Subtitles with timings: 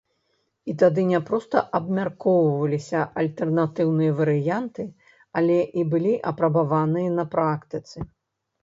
[0.71, 4.83] І тады не проста абмяркоўваліся альтэрнатыўныя варыянты,
[5.39, 7.97] але і былі апрабаваныя на практыцы.